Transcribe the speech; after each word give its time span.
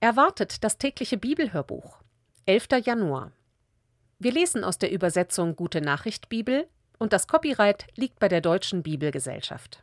Erwartet 0.00 0.62
das 0.62 0.78
tägliche 0.78 1.18
Bibelhörbuch. 1.18 1.98
11. 2.46 2.68
Januar. 2.84 3.32
Wir 4.20 4.30
lesen 4.30 4.62
aus 4.62 4.78
der 4.78 4.92
Übersetzung 4.92 5.56
Gute 5.56 5.80
Nachricht 5.80 6.28
Bibel 6.28 6.68
und 6.98 7.12
das 7.12 7.26
Copyright 7.26 7.88
liegt 7.96 8.20
bei 8.20 8.28
der 8.28 8.40
Deutschen 8.40 8.84
Bibelgesellschaft. 8.84 9.82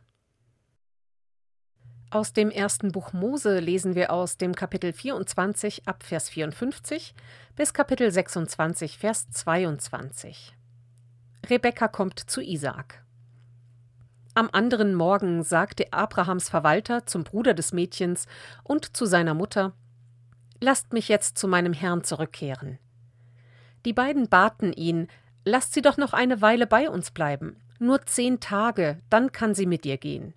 Aus 2.10 2.32
dem 2.32 2.50
ersten 2.50 2.92
Buch 2.92 3.12
Mose 3.12 3.58
lesen 3.58 3.94
wir 3.94 4.10
aus 4.10 4.38
dem 4.38 4.54
Kapitel 4.54 4.94
24 4.94 5.86
ab 5.86 6.02
Vers 6.02 6.30
54 6.30 7.14
bis 7.54 7.74
Kapitel 7.74 8.10
26 8.10 8.96
Vers 8.96 9.28
22. 9.32 10.56
Rebekka 11.50 11.88
kommt 11.88 12.20
zu 12.20 12.40
Isaak. 12.40 13.04
Am 14.32 14.48
anderen 14.50 14.94
Morgen 14.94 15.42
sagte 15.42 15.92
Abrahams 15.92 16.48
Verwalter 16.48 17.04
zum 17.04 17.22
Bruder 17.22 17.52
des 17.52 17.74
Mädchens 17.74 18.24
und 18.64 18.96
zu 18.96 19.04
seiner 19.04 19.34
Mutter 19.34 19.74
Lasst 20.60 20.92
mich 20.92 21.08
jetzt 21.08 21.38
zu 21.38 21.48
meinem 21.48 21.72
Herrn 21.72 22.04
zurückkehren. 22.04 22.78
Die 23.84 23.92
beiden 23.92 24.28
baten 24.28 24.72
ihn, 24.72 25.08
lasst 25.44 25.74
sie 25.74 25.82
doch 25.82 25.96
noch 25.96 26.12
eine 26.12 26.40
Weile 26.40 26.66
bei 26.66 26.90
uns 26.90 27.10
bleiben, 27.10 27.56
nur 27.78 28.04
zehn 28.06 28.40
Tage, 28.40 29.00
dann 29.10 29.32
kann 29.32 29.54
sie 29.54 29.66
mit 29.66 29.84
dir 29.84 29.96
gehen. 29.96 30.34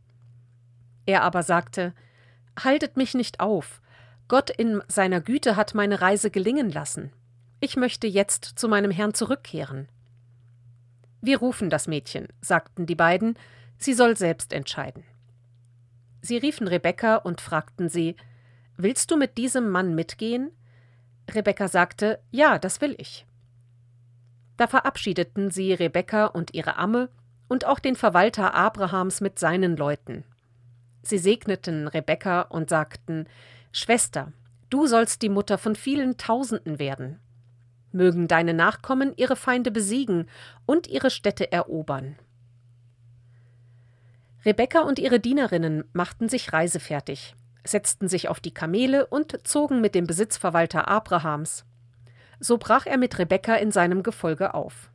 Er 1.06 1.24
aber 1.24 1.44
sagte, 1.44 1.94
Haltet 2.64 2.98
mich 2.98 3.14
nicht 3.14 3.40
auf, 3.40 3.82
Gott 4.28 4.52
in 4.52 4.84
seiner 4.88 5.22
Güte 5.22 5.56
hat 5.56 5.74
meine 5.74 6.02
Reise 6.02 6.30
gelingen 6.30 6.70
lassen. 6.70 7.12
Ich 7.62 7.76
möchte 7.76 8.06
jetzt 8.06 8.46
zu 8.46 8.68
meinem 8.70 8.92
Herrn 8.92 9.16
zurückkehren. 9.16 9.90
Wir 11.20 11.40
rufen 11.40 11.70
das 11.70 11.88
Mädchen, 11.88 12.28
sagten 12.40 12.86
die 12.86 12.96
beiden, 12.96 13.38
sie 13.78 13.94
soll 13.94 14.16
selbst 14.16 14.54
entscheiden. 14.54 15.04
Sie 16.22 16.38
riefen 16.38 16.68
Rebekka 16.68 17.16
und 17.16 17.42
fragten 17.42 17.90
sie, 17.90 18.16
Willst 18.82 19.12
du 19.12 19.18
mit 19.18 19.38
diesem 19.38 19.68
Mann 19.72 19.94
mitgehen? 19.94 20.52
Rebekka 21.30 21.68
sagte, 21.68 22.22
Ja, 22.32 22.58
das 22.58 22.80
will 22.80 22.96
ich. 22.98 23.26
Da 24.56 24.68
verabschiedeten 24.68 25.52
sie 25.52 25.74
Rebekka 25.74 26.28
und 26.28 26.54
ihre 26.54 26.78
Amme 26.78 27.10
und 27.50 27.66
auch 27.66 27.80
den 27.80 27.98
Verwalter 27.98 28.54
Abrahams 28.54 29.20
mit 29.20 29.38
seinen 29.38 29.76
Leuten. 29.76 30.24
Sie 31.02 31.18
segneten 31.18 31.90
Rebekka 31.90 32.44
und 32.44 32.70
sagten: 32.70 33.28
Schwester, 33.74 34.32
du 34.70 34.88
sollst 34.88 35.24
die 35.24 35.30
Mutter 35.30 35.58
von 35.58 35.76
vielen 35.76 36.16
Tausenden 36.16 36.80
werden. 36.80 37.20
Mögen 37.92 38.30
deine 38.30 38.54
Nachkommen 38.54 39.12
ihre 39.18 39.36
Feinde 39.36 39.72
besiegen 39.72 40.30
und 40.66 40.88
ihre 40.88 41.10
Städte 41.10 41.52
erobern. 41.52 42.16
Rebekka 44.46 44.84
und 44.84 45.00
ihre 45.00 45.20
Dienerinnen 45.20 45.84
machten 45.92 46.30
sich 46.30 46.54
reisefertig 46.54 47.36
setzten 47.64 48.08
sich 48.08 48.30
auf 48.30 48.40
die 48.40 48.54
Kamele 48.54 49.06
und 49.08 49.48
zogen 49.48 49.82
mit 49.82 49.96
dem 49.96 50.08
Besitzverwalter 50.08 50.88
Abrahams. 50.88 51.66
So 52.40 52.58
brach 52.58 52.86
er 52.86 52.98
mit 52.98 53.20
Rebekka 53.20 53.56
in 53.56 53.72
seinem 53.72 54.04
Gefolge 54.04 54.54
auf. 54.54 54.90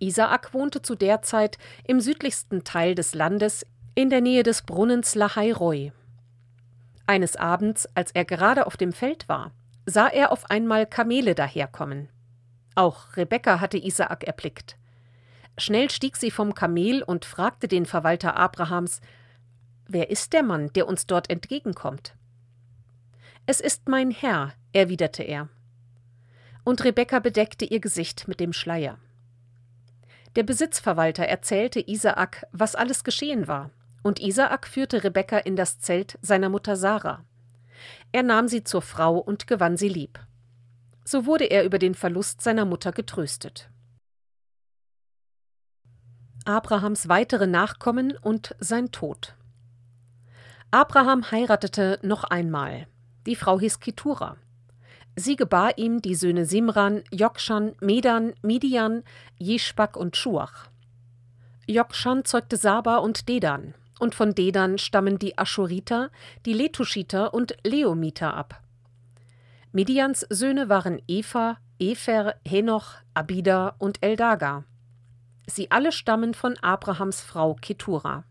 Isaak 0.00 0.54
wohnte 0.54 0.80
zu 0.80 0.94
der 0.94 1.22
Zeit 1.22 1.58
im 1.84 2.00
südlichsten 2.00 2.64
Teil 2.64 2.94
des 2.94 3.14
Landes 3.14 3.66
in 3.94 4.08
der 4.10 4.20
Nähe 4.20 4.42
des 4.42 4.62
Brunnens 4.62 5.14
Lahairoi. 5.14 5.92
Eines 7.06 7.36
Abends, 7.36 7.88
als 7.94 8.12
er 8.12 8.24
gerade 8.24 8.66
auf 8.66 8.76
dem 8.76 8.92
Feld 8.92 9.28
war, 9.28 9.52
sah 9.84 10.06
er 10.06 10.32
auf 10.32 10.48
einmal 10.48 10.86
Kamele 10.86 11.34
daherkommen. 11.34 12.08
Auch 12.76 13.16
Rebekka 13.16 13.60
hatte 13.60 13.76
Isaak 13.76 14.24
erblickt. 14.24 14.76
Schnell 15.58 15.90
stieg 15.90 16.16
sie 16.16 16.30
vom 16.30 16.54
Kamel 16.54 17.02
und 17.02 17.24
fragte 17.24 17.68
den 17.68 17.84
Verwalter 17.84 18.36
Abrahams, 18.36 19.00
Wer 19.92 20.08
ist 20.08 20.32
der 20.32 20.44
Mann, 20.44 20.72
der 20.74 20.86
uns 20.86 21.08
dort 21.08 21.28
entgegenkommt? 21.30 22.14
Es 23.46 23.60
ist 23.60 23.88
mein 23.88 24.12
Herr, 24.12 24.52
erwiderte 24.72 25.24
er. 25.24 25.48
Und 26.62 26.84
Rebekka 26.84 27.18
bedeckte 27.18 27.64
ihr 27.64 27.80
Gesicht 27.80 28.28
mit 28.28 28.38
dem 28.38 28.52
Schleier. 28.52 29.00
Der 30.36 30.44
Besitzverwalter 30.44 31.24
erzählte 31.24 31.80
Isaak, 31.80 32.46
was 32.52 32.76
alles 32.76 33.02
geschehen 33.02 33.48
war, 33.48 33.72
und 34.04 34.20
Isaak 34.20 34.68
führte 34.68 35.02
Rebekka 35.02 35.38
in 35.38 35.56
das 35.56 35.80
Zelt 35.80 36.20
seiner 36.22 36.50
Mutter 36.50 36.76
Sarah. 36.76 37.24
Er 38.12 38.22
nahm 38.22 38.46
sie 38.46 38.62
zur 38.62 38.82
Frau 38.82 39.18
und 39.18 39.48
gewann 39.48 39.76
sie 39.76 39.88
lieb. 39.88 40.20
So 41.04 41.26
wurde 41.26 41.46
er 41.46 41.64
über 41.64 41.80
den 41.80 41.96
Verlust 41.96 42.42
seiner 42.42 42.64
Mutter 42.64 42.92
getröstet. 42.92 43.68
Abrahams 46.44 47.08
weitere 47.08 47.48
Nachkommen 47.48 48.16
und 48.16 48.54
sein 48.60 48.92
Tod. 48.92 49.34
Abraham 50.72 51.28
heiratete 51.28 51.98
noch 52.02 52.22
einmal. 52.22 52.86
Die 53.26 53.34
Frau 53.34 53.58
hieß 53.58 53.80
Ketura. 53.80 54.36
Sie 55.16 55.34
gebar 55.34 55.76
ihm 55.78 56.00
die 56.00 56.14
Söhne 56.14 56.44
Simran, 56.44 57.02
Jokshan, 57.10 57.72
Medan, 57.80 58.34
Midian, 58.42 59.02
Jeschbak 59.36 59.96
und 59.96 60.16
Schuach. 60.16 60.68
Jokshan 61.66 62.24
zeugte 62.24 62.56
Saba 62.56 62.98
und 62.98 63.28
Dedan, 63.28 63.74
und 63.98 64.14
von 64.14 64.34
Dedan 64.34 64.78
stammen 64.78 65.18
die 65.18 65.36
Aschuriter, 65.36 66.10
die 66.46 66.52
Letuschiter 66.52 67.34
und 67.34 67.56
Leomiter 67.64 68.34
ab. 68.34 68.62
Midians 69.72 70.24
Söhne 70.30 70.68
waren 70.68 71.02
Eva, 71.08 71.58
Efer, 71.80 72.36
Henoch, 72.46 72.94
Abida 73.14 73.74
und 73.78 74.02
Eldaga. 74.02 74.64
Sie 75.48 75.70
alle 75.72 75.90
stammen 75.90 76.32
von 76.32 76.56
Abrahams 76.58 77.20
Frau 77.22 77.54
Ketura. 77.54 78.24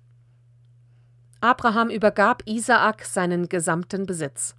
Abraham 1.41 1.89
übergab 1.89 2.43
Isaak 2.45 3.05
seinen 3.05 3.47
gesamten 3.47 4.05
Besitz. 4.05 4.55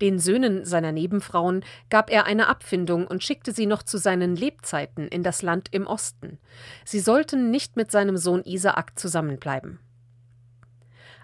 Den 0.00 0.18
Söhnen 0.18 0.64
seiner 0.64 0.92
Nebenfrauen 0.92 1.64
gab 1.88 2.10
er 2.10 2.24
eine 2.24 2.48
Abfindung 2.48 3.06
und 3.06 3.22
schickte 3.22 3.52
sie 3.52 3.66
noch 3.66 3.82
zu 3.82 3.98
seinen 3.98 4.34
Lebzeiten 4.34 5.06
in 5.08 5.22
das 5.22 5.42
Land 5.42 5.68
im 5.72 5.86
Osten. 5.86 6.38
Sie 6.84 7.00
sollten 7.00 7.50
nicht 7.50 7.76
mit 7.76 7.90
seinem 7.90 8.16
Sohn 8.16 8.42
Isaak 8.44 8.98
zusammenbleiben. 8.98 9.78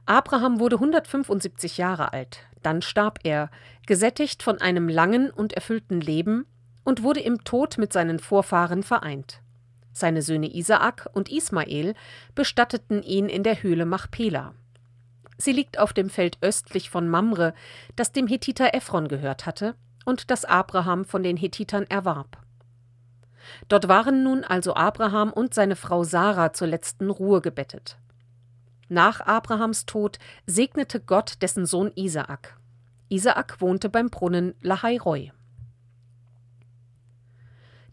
Abraham 0.05 0.61
wurde 0.61 0.77
175 0.77 1.79
Jahre 1.79 2.13
alt, 2.13 2.47
dann 2.63 2.81
starb 2.81 3.21
er, 3.25 3.51
gesättigt 3.87 4.43
von 4.43 4.61
einem 4.61 4.89
langen 4.89 5.31
und 5.31 5.53
erfüllten 5.55 6.01
Leben, 6.01 6.47
und 6.85 7.03
wurde 7.03 7.19
im 7.19 7.43
Tod 7.43 7.79
mit 7.79 7.93
seinen 7.93 8.21
Vorfahren 8.21 8.85
vereint. 8.85 9.41
Seine 9.93 10.23
Söhne 10.23 10.55
Isaak 10.55 11.09
und 11.15 11.33
Ismael 11.33 11.95
bestatteten 12.37 13.03
ihn 13.03 13.29
in 13.29 13.43
der 13.43 13.61
Höhle 13.61 13.87
Machpela. 13.87 14.55
Sie 15.39 15.53
liegt 15.53 15.79
auf 15.79 15.93
dem 15.93 16.11
Feld 16.11 16.39
östlich 16.41 16.91
von 16.91 17.09
Mamre, 17.09 17.55
das 17.95 18.13
dem 18.13 18.27
Hethiter 18.27 18.75
Ephron 18.75 19.09
gehört 19.09 19.47
hatte 19.47 19.75
und 20.05 20.31
das 20.31 20.45
Abraham 20.45 21.05
von 21.05 21.23
den 21.23 21.37
Hethitern 21.37 21.85
erwarb. 21.85 22.39
Dort 23.69 23.89
waren 23.89 24.23
nun 24.23 24.45
also 24.45 24.75
Abraham 24.75 25.33
und 25.33 25.55
seine 25.55 25.77
Frau 25.77 26.05
Sarah 26.05 26.53
zur 26.53 26.69
letzten 26.69 27.11
Ruhe 27.11 27.41
gebettet. 27.41 27.99
Nach 28.89 29.21
Abrahams 29.21 29.87
Tod 29.87 30.19
segnete 30.47 31.01
Gott 31.01 31.43
dessen 31.43 31.67
Sohn 31.67 31.91
Isaak. 31.97 32.57
Isaak 33.09 33.61
wohnte 33.61 33.89
beim 33.89 34.11
Brunnen 34.11 34.55
Lahairoi. 34.63 35.33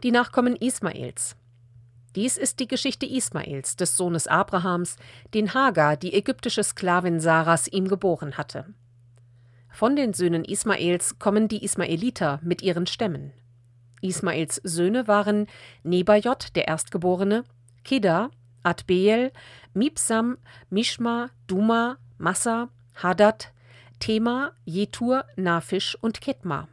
Die 0.02 0.10
Nachkommen 0.10 0.56
Ismaels. 0.56 1.36
Dies 2.14 2.36
ist 2.36 2.60
die 2.60 2.68
Geschichte 2.68 3.06
Ismaels, 3.06 3.76
des 3.76 3.96
Sohnes 3.96 4.28
Abrahams, 4.28 4.96
den 5.34 5.52
Hagar, 5.52 5.96
die 5.96 6.14
ägyptische 6.14 6.62
Sklavin 6.62 7.18
Saras, 7.18 7.66
ihm 7.66 7.88
geboren 7.88 8.36
hatte. 8.36 8.66
Von 9.68 9.96
den 9.96 10.12
Söhnen 10.12 10.44
Ismaels 10.44 11.18
kommen 11.18 11.48
die 11.48 11.64
Ismaeliter 11.64 12.38
mit 12.44 12.62
ihren 12.62 12.86
Stämmen. 12.86 13.32
Ismaels 14.00 14.60
Söhne 14.62 15.08
waren 15.08 15.48
Nebajot, 15.82 16.54
der 16.54 16.68
Erstgeborene, 16.68 17.42
Keda, 17.82 18.30
Adbeel, 18.62 19.32
Mipsam, 19.72 20.38
Mishma, 20.70 21.30
Duma, 21.48 21.98
Massa, 22.18 22.68
Hadad, 22.94 23.52
Tema, 23.98 24.52
Jetur, 24.64 25.24
Nafisch 25.36 25.96
und 26.00 26.20
Ketma. 26.20 26.68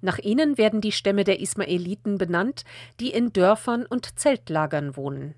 Nach 0.00 0.18
ihnen 0.18 0.58
werden 0.58 0.80
die 0.80 0.92
Stämme 0.92 1.24
der 1.24 1.40
Ismaeliten 1.40 2.18
benannt, 2.18 2.64
die 3.00 3.10
in 3.10 3.32
Dörfern 3.32 3.84
und 3.84 4.18
Zeltlagern 4.18 4.96
wohnen. 4.96 5.34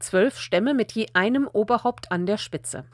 Zwölf 0.00 0.38
Stämme 0.38 0.74
mit 0.74 0.92
je 0.92 1.06
einem 1.14 1.46
Oberhaupt 1.46 2.10
an 2.10 2.26
der 2.26 2.36
Spitze. 2.36 2.84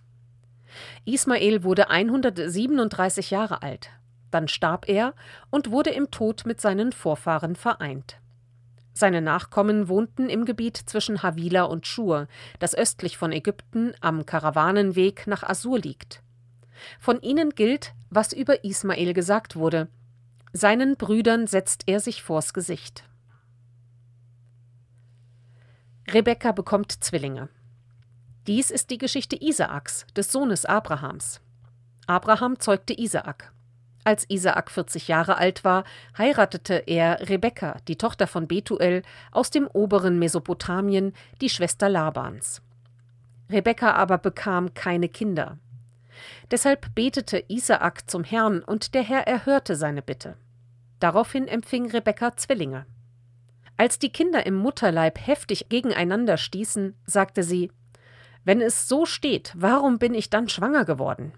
Ismael 1.05 1.65
wurde 1.65 1.91
137 1.91 3.31
Jahre 3.31 3.63
alt. 3.63 3.91
Dann 4.31 4.47
starb 4.47 4.89
er 4.89 5.15
und 5.51 5.71
wurde 5.71 5.91
im 5.91 6.11
Tod 6.11 6.45
mit 6.47 6.61
seinen 6.61 6.93
Vorfahren 6.93 7.57
vereint. 7.57 8.19
Seine 8.93 9.23
Nachkommen 9.23 9.89
wohnten 9.89 10.29
im 10.29 10.45
Gebiet 10.45 10.77
zwischen 10.77 11.23
Havila 11.23 11.63
und 11.63 11.87
Schur, 11.87 12.29
das 12.59 12.75
östlich 12.75 13.17
von 13.17 13.33
Ägypten 13.33 13.95
am 14.01 14.27
Karawanenweg 14.27 15.27
nach 15.27 15.43
Assur 15.43 15.79
liegt. 15.79 16.23
Von 17.01 17.21
ihnen 17.23 17.51
gilt, 17.51 17.95
was 18.11 18.33
über 18.33 18.65
Ismael 18.65 19.15
gesagt 19.15 19.57
wurde– 19.57 19.89
seinen 20.53 20.97
Brüdern 20.97 21.47
setzt 21.47 21.85
er 21.87 22.01
sich 22.01 22.23
vors 22.23 22.53
Gesicht. 22.55 23.05
Rebekka 26.09 26.53
bekommt 26.53 27.05
Zwillinge. 27.05 27.49
Dies 28.47 28.71
ist 28.71 28.91
die 28.91 28.99
Geschichte 28.99 29.37
Isaaks, 29.41 30.07
des 30.17 30.33
Sohnes 30.33 30.65
Abrahams. 30.65 31.41
Abraham 32.07 32.59
zeugte 32.59 32.99
Isaak. 32.99 33.53
Als 34.03 34.25
Isaak 34.29 34.71
40 34.71 35.09
Jahre 35.09 35.37
alt 35.37 35.63
war, 35.63 35.85
heiratete 36.17 36.75
er 36.87 37.29
Rebekka, 37.29 37.77
die 37.87 37.97
Tochter 37.97 38.27
von 38.27 38.49
Betuel, 38.49 39.03
aus 39.31 39.51
dem 39.51 39.69
oberen 39.69 40.19
Mesopotamien, 40.19 41.13
die 41.41 41.51
Schwester 41.51 41.89
Labans. 41.89 42.63
Rebekka 43.51 43.93
aber 43.93 44.19
bekam 44.19 44.75
keine 44.75 45.09
Kinder. 45.09 45.59
Deshalb 46.51 46.95
betete 46.95 47.45
Isaak 47.49 48.11
zum 48.11 48.25
Herrn, 48.25 48.63
und 48.63 48.95
der 48.95 49.03
Herr 49.03 49.27
erhörte 49.27 49.77
seine 49.77 50.03
Bitte. 50.03 50.37
Daraufhin 50.99 51.49
empfing 51.49 51.91
Rebekka 51.91 52.37
Zwillinge. 52.37 52.87
Als 53.77 53.99
die 53.99 54.11
Kinder 54.11 54.45
im 54.45 54.55
Mutterleib 54.55 55.19
heftig 55.27 55.69
gegeneinander 55.71 56.37
stießen, 56.37 56.95
sagte 57.07 57.43
sie 57.43 57.73
Wenn 58.45 58.61
es 58.61 58.89
so 58.89 59.07
steht, 59.07 59.53
warum 59.57 59.99
bin 59.99 60.15
ich 60.15 60.29
dann 60.29 60.49
schwanger 60.49 60.85
geworden? 60.85 61.33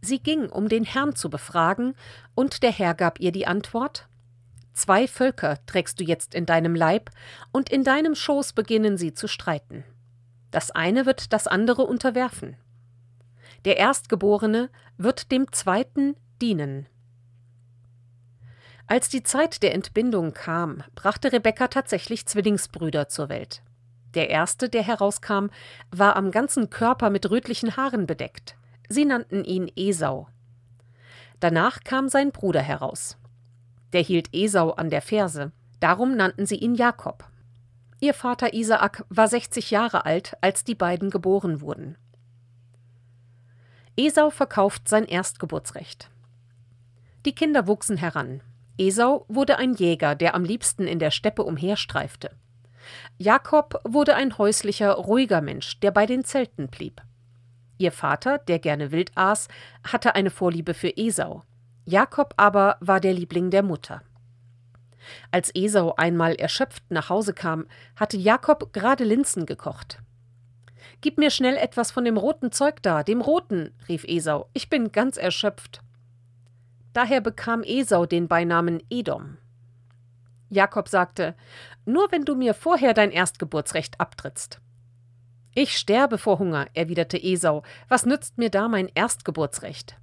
Sie 0.00 0.18
ging, 0.18 0.48
um 0.48 0.68
den 0.68 0.84
Herrn 0.84 1.14
zu 1.14 1.30
befragen, 1.30 1.94
und 2.34 2.62
der 2.62 2.72
Herr 2.72 2.94
gab 2.94 3.20
ihr 3.20 3.32
die 3.32 3.46
Antwort 3.46 4.08
Zwei 4.72 5.06
Völker 5.06 5.58
trägst 5.66 6.00
du 6.00 6.04
jetzt 6.04 6.34
in 6.34 6.46
deinem 6.46 6.74
Leib, 6.74 7.10
und 7.52 7.68
in 7.70 7.84
deinem 7.84 8.14
Schoß 8.14 8.54
beginnen 8.54 8.96
sie 8.96 9.12
zu 9.12 9.28
streiten. 9.28 9.84
Das 10.50 10.70
eine 10.70 11.06
wird 11.06 11.32
das 11.32 11.46
andere 11.46 11.82
unterwerfen. 11.82 12.56
Der 13.64 13.76
Erstgeborene 13.76 14.70
wird 14.98 15.30
dem 15.30 15.52
Zweiten 15.52 16.16
dienen. 16.40 16.88
Als 18.86 19.08
die 19.08 19.22
Zeit 19.22 19.62
der 19.62 19.74
Entbindung 19.74 20.34
kam, 20.34 20.82
brachte 20.94 21.32
Rebekka 21.32 21.68
tatsächlich 21.68 22.26
Zwillingsbrüder 22.26 23.08
zur 23.08 23.28
Welt. 23.28 23.62
Der 24.14 24.28
erste, 24.28 24.68
der 24.68 24.82
herauskam, 24.82 25.46
war 25.90 26.16
am 26.16 26.30
ganzen 26.30 26.68
Körper 26.68 27.08
mit 27.08 27.30
rötlichen 27.30 27.76
Haaren 27.76 28.06
bedeckt. 28.06 28.56
Sie 28.88 29.04
nannten 29.04 29.44
ihn 29.44 29.70
Esau. 29.76 30.28
Danach 31.40 31.84
kam 31.84 32.08
sein 32.08 32.30
Bruder 32.32 32.60
heraus. 32.60 33.16
Der 33.92 34.02
hielt 34.02 34.28
Esau 34.34 34.70
an 34.70 34.90
der 34.90 35.02
Ferse, 35.02 35.52
darum 35.80 36.16
nannten 36.16 36.46
sie 36.46 36.56
ihn 36.56 36.74
Jakob. 36.74 37.24
Ihr 38.00 38.14
Vater 38.14 38.52
Isaak 38.52 39.04
war 39.08 39.28
60 39.28 39.70
Jahre 39.70 40.04
alt, 40.04 40.36
als 40.40 40.64
die 40.64 40.74
beiden 40.74 41.08
geboren 41.08 41.60
wurden. 41.60 41.96
Esau 43.96 44.30
verkauft 44.30 44.88
sein 44.88 45.04
Erstgeburtsrecht. 45.04 46.10
Die 47.26 47.34
Kinder 47.34 47.66
wuchsen 47.66 47.98
heran. 47.98 48.40
Esau 48.78 49.26
wurde 49.28 49.58
ein 49.58 49.74
Jäger, 49.74 50.14
der 50.14 50.34
am 50.34 50.44
liebsten 50.44 50.86
in 50.86 50.98
der 50.98 51.10
Steppe 51.10 51.44
umherstreifte. 51.44 52.30
Jakob 53.18 53.80
wurde 53.84 54.14
ein 54.14 54.38
häuslicher, 54.38 54.92
ruhiger 54.92 55.40
Mensch, 55.40 55.78
der 55.80 55.90
bei 55.90 56.06
den 56.06 56.24
Zelten 56.24 56.68
blieb. 56.68 57.02
Ihr 57.78 57.92
Vater, 57.92 58.38
der 58.38 58.58
gerne 58.58 58.92
wild 58.92 59.12
aß, 59.14 59.48
hatte 59.84 60.14
eine 60.14 60.30
Vorliebe 60.30 60.72
für 60.72 60.96
Esau. 60.96 61.42
Jakob 61.84 62.34
aber 62.36 62.76
war 62.80 63.00
der 63.00 63.12
Liebling 63.12 63.50
der 63.50 63.62
Mutter. 63.62 64.02
Als 65.30 65.54
Esau 65.54 65.94
einmal 65.96 66.34
erschöpft 66.36 66.84
nach 66.90 67.08
Hause 67.08 67.34
kam, 67.34 67.66
hatte 67.96 68.16
Jakob 68.16 68.72
gerade 68.72 69.04
Linsen 69.04 69.46
gekocht. 69.46 69.98
Gib 71.02 71.18
mir 71.18 71.30
schnell 71.30 71.56
etwas 71.56 71.90
von 71.90 72.04
dem 72.04 72.16
roten 72.16 72.52
Zeug 72.52 72.80
da, 72.80 73.02
dem 73.02 73.20
roten, 73.20 73.74
rief 73.88 74.04
Esau, 74.06 74.48
ich 74.52 74.70
bin 74.70 74.92
ganz 74.92 75.16
erschöpft. 75.16 75.82
Daher 76.92 77.20
bekam 77.20 77.64
Esau 77.64 78.06
den 78.06 78.28
Beinamen 78.28 78.80
Edom. 78.88 79.36
Jakob 80.48 80.88
sagte, 80.88 81.34
Nur 81.84 82.12
wenn 82.12 82.24
du 82.24 82.36
mir 82.36 82.54
vorher 82.54 82.94
dein 82.94 83.10
Erstgeburtsrecht 83.10 84.00
abtrittst. 84.00 84.60
Ich 85.54 85.76
sterbe 85.76 86.18
vor 86.18 86.38
Hunger, 86.38 86.68
erwiderte 86.72 87.20
Esau. 87.20 87.64
Was 87.88 88.06
nützt 88.06 88.38
mir 88.38 88.48
da 88.48 88.68
mein 88.68 88.88
Erstgeburtsrecht? 88.94 89.96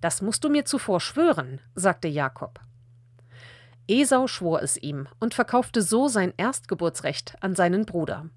Das 0.00 0.22
musst 0.22 0.44
du 0.44 0.48
mir 0.48 0.64
zuvor 0.64 1.00
schwören, 1.00 1.60
sagte 1.74 2.08
Jakob. 2.08 2.58
Esau 3.86 4.26
schwor 4.26 4.62
es 4.62 4.78
ihm 4.78 5.08
und 5.20 5.34
verkaufte 5.34 5.82
so 5.82 6.08
sein 6.08 6.32
Erstgeburtsrecht 6.38 7.36
an 7.40 7.54
seinen 7.54 7.84
Bruder. 7.84 8.30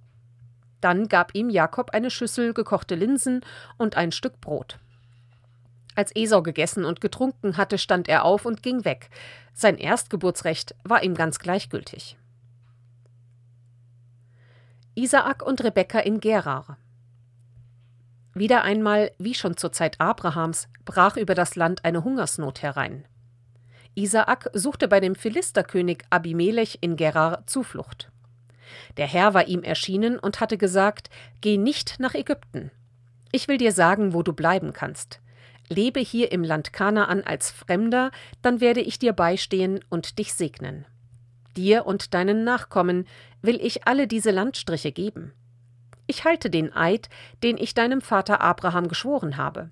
Dann 0.81 1.07
gab 1.07 1.33
ihm 1.35 1.49
Jakob 1.49 1.91
eine 1.91 2.11
Schüssel 2.11 2.53
gekochte 2.53 2.95
Linsen 2.95 3.41
und 3.77 3.95
ein 3.95 4.11
Stück 4.11 4.41
Brot. 4.41 4.79
Als 5.95 6.15
Esau 6.15 6.41
gegessen 6.41 6.85
und 6.85 7.01
getrunken 7.01 7.57
hatte, 7.57 7.77
stand 7.77 8.07
er 8.07 8.25
auf 8.25 8.45
und 8.45 8.63
ging 8.63 8.85
weg. 8.85 9.09
Sein 9.53 9.77
Erstgeburtsrecht 9.77 10.75
war 10.83 11.03
ihm 11.03 11.15
ganz 11.15 11.39
gleichgültig. 11.39 12.17
Isaak 14.95 15.45
und 15.45 15.63
Rebekka 15.63 15.99
in 15.99 16.19
Gerar. 16.19 16.77
Wieder 18.33 18.63
einmal, 18.63 19.11
wie 19.17 19.33
schon 19.33 19.57
zur 19.57 19.71
Zeit 19.71 19.99
Abrahams, 19.99 20.69
brach 20.85 21.17
über 21.17 21.35
das 21.35 21.55
Land 21.55 21.83
eine 21.83 22.03
Hungersnot 22.03 22.61
herein. 22.61 23.05
Isaak 23.93 24.49
suchte 24.53 24.87
bei 24.87 25.01
dem 25.01 25.15
Philisterkönig 25.15 26.03
Abimelech 26.09 26.77
in 26.81 26.95
Gerar 26.95 27.45
Zuflucht. 27.45 28.10
Der 28.97 29.07
Herr 29.07 29.33
war 29.33 29.47
ihm 29.47 29.63
erschienen 29.63 30.19
und 30.19 30.39
hatte 30.39 30.57
gesagt: 30.57 31.09
Geh 31.41 31.57
nicht 31.57 31.99
nach 31.99 32.13
Ägypten. 32.13 32.71
Ich 33.31 33.47
will 33.47 33.57
dir 33.57 33.71
sagen, 33.71 34.13
wo 34.13 34.23
du 34.23 34.33
bleiben 34.33 34.73
kannst. 34.73 35.21
Lebe 35.69 35.99
hier 35.99 36.31
im 36.31 36.43
Land 36.43 36.73
Kanaan 36.73 37.23
als 37.23 37.49
Fremder, 37.49 38.11
dann 38.41 38.59
werde 38.59 38.81
ich 38.81 38.99
dir 38.99 39.13
beistehen 39.13 39.79
und 39.89 40.19
dich 40.19 40.33
segnen. 40.33 40.85
Dir 41.55 41.85
und 41.85 42.13
deinen 42.13 42.43
Nachkommen 42.43 43.05
will 43.41 43.59
ich 43.61 43.87
alle 43.87 44.07
diese 44.07 44.31
Landstriche 44.31 44.91
geben. 44.91 45.33
Ich 46.07 46.25
halte 46.25 46.49
den 46.49 46.73
Eid, 46.73 47.09
den 47.43 47.57
ich 47.57 47.73
deinem 47.73 48.01
Vater 48.01 48.41
Abraham 48.41 48.87
geschworen 48.87 49.37
habe. 49.37 49.69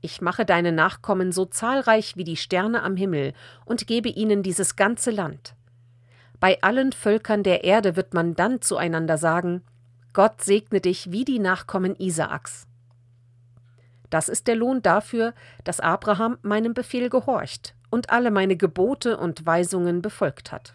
Ich 0.00 0.20
mache 0.20 0.44
deine 0.44 0.70
Nachkommen 0.70 1.32
so 1.32 1.46
zahlreich 1.46 2.16
wie 2.16 2.24
die 2.24 2.36
Sterne 2.36 2.82
am 2.82 2.96
Himmel 2.96 3.32
und 3.64 3.88
gebe 3.88 4.08
ihnen 4.08 4.44
dieses 4.44 4.76
ganze 4.76 5.10
Land. 5.10 5.55
Bei 6.40 6.60
allen 6.62 6.92
Völkern 6.92 7.42
der 7.42 7.64
Erde 7.64 7.96
wird 7.96 8.14
man 8.14 8.34
dann 8.34 8.60
zueinander 8.60 9.18
sagen, 9.18 9.62
Gott 10.12 10.42
segne 10.42 10.80
dich 10.80 11.10
wie 11.12 11.24
die 11.24 11.38
Nachkommen 11.38 11.94
Isaaks. 11.96 12.66
Das 14.10 14.28
ist 14.28 14.46
der 14.46 14.56
Lohn 14.56 14.82
dafür, 14.82 15.34
dass 15.64 15.80
Abraham 15.80 16.38
meinem 16.42 16.74
Befehl 16.74 17.10
gehorcht 17.10 17.74
und 17.90 18.10
alle 18.10 18.30
meine 18.30 18.56
Gebote 18.56 19.16
und 19.16 19.44
Weisungen 19.46 20.02
befolgt 20.02 20.52
hat. 20.52 20.74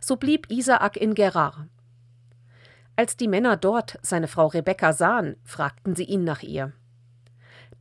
So 0.00 0.16
blieb 0.16 0.50
Isaak 0.50 0.96
in 0.96 1.14
Gerar. 1.14 1.66
Als 2.96 3.16
die 3.16 3.28
Männer 3.28 3.56
dort 3.56 3.98
seine 4.02 4.28
Frau 4.28 4.46
Rebekka 4.46 4.92
sahen, 4.92 5.36
fragten 5.42 5.96
sie 5.96 6.04
ihn 6.04 6.24
nach 6.24 6.42
ihr. 6.42 6.72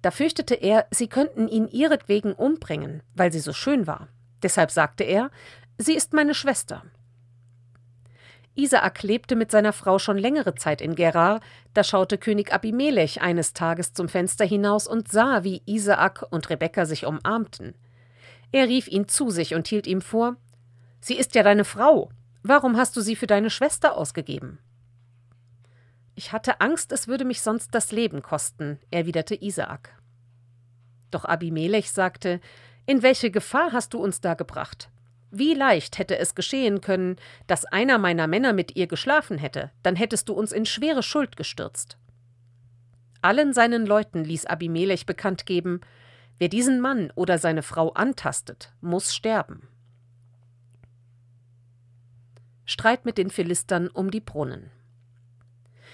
Da 0.02 0.12
fürchtete 0.12 0.56
er, 0.56 0.88
sie 0.92 1.08
könnten 1.08 1.48
ihn 1.48 1.68
ihretwegen 1.68 2.34
umbringen, 2.34 3.04
weil 3.14 3.32
sie 3.32 3.40
so 3.40 3.54
schön 3.54 3.88
war. 3.88 4.08
Deshalb 4.42 4.72
sagte 4.72 5.04
er, 5.04 5.32
sie 5.78 5.94
ist 5.94 6.14
meine 6.14 6.34
Schwester. 6.34 6.84
Isaak 8.56 9.02
lebte 9.02 9.36
mit 9.36 9.50
seiner 9.50 9.74
Frau 9.74 9.98
schon 9.98 10.18
längere 10.18 10.54
Zeit 10.56 10.82
in 10.82 10.96
Gerar, 10.96 11.40
da 11.74 11.84
schaute 11.84 12.18
König 12.18 12.54
Abimelech 12.54 13.22
eines 13.22 13.54
Tages 13.54 13.94
zum 13.94 14.08
Fenster 14.08 14.46
hinaus 14.46 14.88
und 14.88 15.08
sah, 15.08 15.44
wie 15.44 15.64
Isaak 15.66 16.26
und 16.30 16.50
Rebekka 16.50 16.86
sich 16.86 17.06
umarmten. 17.06 17.74
Er 18.52 18.68
rief 18.68 18.88
ihn 18.88 19.08
zu 19.08 19.32
sich 19.32 19.56
und 19.56 19.68
hielt 19.68 19.88
ihm 19.88 20.02
vor 20.02 20.36
Sie 21.04 21.18
ist 21.18 21.36
ja 21.36 21.44
deine 21.44 21.66
Frau. 21.66 22.12
Warum 22.44 22.78
hast 22.78 22.96
du 22.96 23.02
sie 23.02 23.18
für 23.18 23.28
deine 23.28 23.50
Schwester 23.50 23.98
ausgegeben? 23.98 24.60
Ich 26.16 26.32
hatte 26.32 26.62
Angst, 26.62 26.94
es 26.94 27.10
würde 27.10 27.26
mich 27.26 27.42
sonst 27.42 27.76
das 27.76 27.92
Leben 27.92 28.22
kosten, 28.22 28.80
erwiderte 28.90 29.36
Isaak. 29.36 30.02
Doch 31.12 31.26
Abimelech 31.26 31.92
sagte: 31.92 32.40
In 32.86 33.04
welche 33.04 33.32
Gefahr 33.32 33.74
hast 33.74 33.94
du 33.94 33.98
uns 34.00 34.22
da 34.22 34.34
gebracht? 34.34 34.90
Wie 35.36 35.56
leicht 35.56 35.98
hätte 35.98 36.20
es 36.20 36.36
geschehen 36.36 36.80
können, 36.80 37.16
dass 37.48 37.66
einer 37.66 37.98
meiner 37.98 38.28
Männer 38.28 38.54
mit 38.54 38.76
ihr 38.76 38.86
geschlafen 38.86 39.40
hätte, 39.40 39.72
dann 39.82 39.96
hättest 39.96 40.30
du 40.30 40.34
uns 40.34 40.52
in 40.52 40.68
schwere 40.68 41.02
Schuld 41.02 41.38
gestürzt. 41.38 41.98
Allen 43.24 43.52
seinen 43.52 43.88
Leuten 43.88 44.24
ließ 44.24 44.46
Abimelech 44.46 45.08
bekannt 45.08 45.48
geben, 45.48 45.82
wer 46.38 46.50
diesen 46.50 46.80
Mann 46.80 47.12
oder 47.16 47.40
seine 47.40 47.64
Frau 47.64 47.90
antastet, 47.94 48.74
muss 48.80 49.16
sterben. 49.16 49.68
Streit 52.66 53.04
mit 53.04 53.18
den 53.18 53.32
Philistern 53.32 53.88
um 53.88 54.12
die 54.12 54.22
Brunnen. 54.22 54.70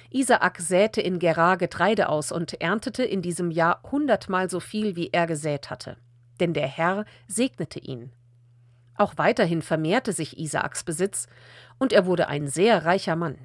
Isaak 0.10 0.60
säte 0.60 1.00
in 1.00 1.18
Gerar 1.18 1.56
Getreide 1.56 2.10
aus 2.10 2.34
und 2.34 2.60
erntete 2.60 3.06
in 3.06 3.22
diesem 3.22 3.52
Jahr 3.52 3.84
hundertmal 3.90 4.50
so 4.50 4.60
viel, 4.60 4.98
wie 4.98 5.12
er 5.14 5.28
gesät 5.28 5.70
hatte. 5.70 5.96
Denn 6.42 6.54
der 6.54 6.68
Herr 6.68 7.06
segnete 7.30 7.80
ihn. 7.80 8.12
Auch 9.00 9.14
weiterhin 9.16 9.62
vermehrte 9.62 10.12
sich 10.12 10.38
Isaaks 10.38 10.84
Besitz, 10.84 11.28
und 11.78 11.94
er 11.94 12.06
wurde 12.06 12.28
ein 12.28 12.48
sehr 12.48 12.84
reicher 12.84 13.16
Mann. 13.16 13.38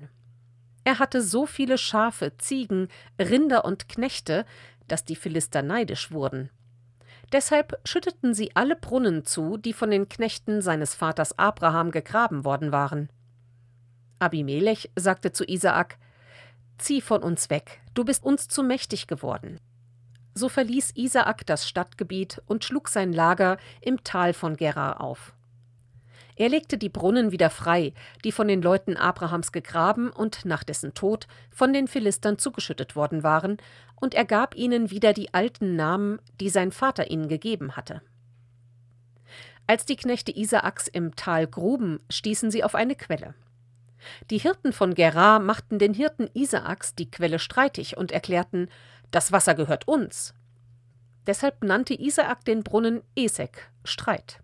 Er 0.83 0.99
hatte 0.99 1.23
so 1.23 1.47
viele 1.47 1.79
Schafe, 1.79 2.37
Ziegen, 2.39 2.89
Rinder 3.21 3.65
und 3.65 3.89
Knechte, 3.89 4.47
dass 4.89 5.05
die 5.05 5.15
Philister 5.15 5.63
neidisch 5.63 6.11
wurden. 6.11 6.51
Deshalb 7.31 7.79
schütteten 7.85 8.35
sie 8.35 8.57
alle 8.57 8.75
Brunnen 8.75 9.25
zu, 9.25 9.57
die 9.57 9.73
von 9.73 9.93
den 9.93 10.09
Knechten 10.09 10.61
seines 10.61 10.97
Vaters 10.97 11.39
Abraham 11.39 11.93
gegraben 11.93 12.45
worden 12.45 12.73
waren. 12.73 13.09
Abimelech 14.19 14.91
sagte 14.97 15.31
zu 15.31 15.45
Isaak: 15.45 15.99
Zieh 16.79 17.01
von 17.01 17.23
uns 17.23 17.49
weg, 17.49 17.81
du 17.95 18.05
bist 18.05 18.25
uns 18.25 18.49
zu 18.49 18.65
mächtig 18.65 19.07
geworden. 19.07 19.61
So 20.35 20.49
verließ 20.49 20.97
Isaak 20.97 21.47
das 21.47 21.69
Stadtgebiet 21.69 22.43
und 22.47 22.65
schlug 22.65 22.89
sein 22.89 23.13
Lager 23.13 23.57
im 23.81 24.03
Tal 24.03 24.33
von 24.33 24.57
Gerar 24.57 25.01
auf. 25.01 25.34
Er 26.37 26.49
legte 26.49 26.79
die 26.79 26.89
Brunnen 26.89 27.31
wieder 27.31 27.49
frei, 27.49 27.93
die 28.25 28.33
von 28.33 28.49
den 28.49 28.61
Leuten 28.61 28.97
Abrahams 28.97 29.53
gegraben 29.53 30.11
und 30.11 30.45
nach 30.45 30.65
dessen 30.65 30.95
Tod 30.95 31.27
von 31.51 31.73
den 31.73 31.87
Philistern 31.87 32.39
zugeschüttet 32.39 32.97
worden 32.97 33.23
waren, 33.23 33.59
und 33.97 34.15
er 34.15 34.25
gab 34.25 34.57
ihnen 34.57 34.91
wieder 34.91 35.13
die 35.13 35.33
alten 35.33 35.77
Namen, 35.77 36.19
die 36.41 36.49
sein 36.49 36.73
Vater 36.73 37.11
ihnen 37.11 37.29
gegeben 37.29 37.77
hatte. 37.77 38.03
Als 39.67 39.87
die 39.87 39.97
Knechte 39.97 40.37
Isaaks 40.37 40.89
im 40.89 41.17
Tal 41.17 41.47
gruben, 41.47 42.01
stießen 42.11 42.51
sie 42.51 42.65
auf 42.65 42.75
eine 42.75 42.97
Quelle. 42.97 43.35
Die 44.31 44.39
Hirten 44.39 44.73
von 44.73 44.95
Gerar 44.95 45.39
machten 45.39 45.79
den 45.79 45.95
Hirten 45.95 46.29
Isaaks 46.35 46.95
die 46.95 47.11
Quelle 47.11 47.39
streitig 47.39 47.97
und 47.97 48.13
erklärten, 48.13 48.69
das 49.11 49.33
Wasser 49.33 49.55
gehört 49.55 49.89
uns. 49.89 50.35
Deshalb 51.27 51.65
nannte 51.65 51.95
Isaak 51.95 52.45
den 52.45 52.63
Brunnen 52.63 53.01
Esek, 53.17 53.71
Streit. 53.85 54.44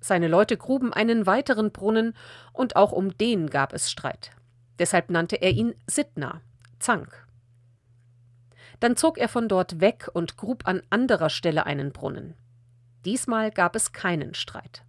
Seine 0.00 0.28
Leute 0.28 0.56
gruben 0.56 0.92
einen 0.92 1.26
weiteren 1.26 1.70
Brunnen, 1.72 2.14
und 2.52 2.76
auch 2.76 2.92
um 2.92 3.16
den 3.16 3.50
gab 3.50 3.72
es 3.72 3.90
Streit. 3.90 4.30
Deshalb 4.78 5.10
nannte 5.10 5.36
er 5.36 5.50
ihn 5.50 5.74
Sidna, 5.86 6.40
Zank. 6.78 7.26
Dann 8.80 8.96
zog 8.96 9.18
er 9.18 9.28
von 9.28 9.46
dort 9.46 9.80
weg 9.80 10.08
und 10.12 10.38
grub 10.38 10.66
an 10.66 10.82
anderer 10.88 11.28
Stelle 11.28 11.66
einen 11.66 11.92
Brunnen. 11.92 12.34
Diesmal 13.04 13.50
gab 13.50 13.76
es 13.76 13.92
keinen 13.92 14.34
Streit. 14.34 14.82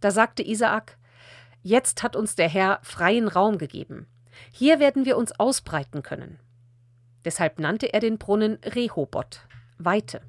Da 0.00 0.10
sagte 0.10 0.42
Isaak: 0.42 0.98
Jetzt 1.62 2.02
hat 2.02 2.16
uns 2.16 2.34
der 2.34 2.48
Herr 2.48 2.80
freien 2.82 3.28
Raum 3.28 3.58
gegeben. 3.58 4.08
Hier 4.50 4.80
werden 4.80 5.04
wir 5.04 5.16
uns 5.16 5.38
ausbreiten 5.38 6.02
können. 6.02 6.40
Deshalb 7.24 7.60
nannte 7.60 7.92
er 7.92 8.00
den 8.00 8.18
Brunnen 8.18 8.58
Rehobot, 8.64 9.46
Weite. 9.78 10.22